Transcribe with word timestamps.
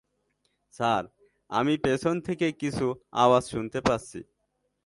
Sir, 0.73 1.03
আমি 1.49 1.73
পেছন 1.77 2.15
থেকে 2.21 2.47
কিছু 2.61 2.85
আওয়াজ 3.23 3.43
শুনতে 3.43 3.79
পাচ্ছি। 3.81 4.19